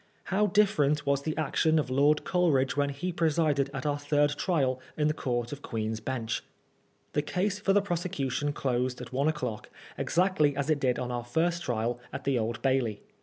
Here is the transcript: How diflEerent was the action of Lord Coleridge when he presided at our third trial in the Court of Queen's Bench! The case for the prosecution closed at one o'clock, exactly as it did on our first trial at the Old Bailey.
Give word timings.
How 0.33 0.47
diflEerent 0.47 1.05
was 1.05 1.21
the 1.21 1.37
action 1.37 1.77
of 1.77 1.91
Lord 1.91 2.23
Coleridge 2.23 2.75
when 2.75 2.89
he 2.89 3.11
presided 3.11 3.69
at 3.71 3.85
our 3.85 3.99
third 3.99 4.31
trial 4.35 4.81
in 4.97 5.07
the 5.07 5.13
Court 5.13 5.51
of 5.51 5.61
Queen's 5.61 5.99
Bench! 5.99 6.41
The 7.13 7.21
case 7.21 7.59
for 7.59 7.71
the 7.71 7.83
prosecution 7.83 8.51
closed 8.51 8.99
at 8.99 9.13
one 9.13 9.27
o'clock, 9.27 9.69
exactly 9.99 10.55
as 10.55 10.71
it 10.71 10.79
did 10.79 10.97
on 10.97 11.11
our 11.11 11.23
first 11.23 11.61
trial 11.61 11.99
at 12.11 12.23
the 12.23 12.39
Old 12.39 12.63
Bailey. 12.63 13.03